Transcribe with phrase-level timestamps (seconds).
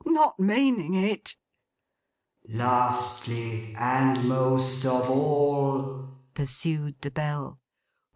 [0.07, 1.35] Not meaning it!'
[2.49, 7.59] 'Lastly, and most of all,' pursued the Bell.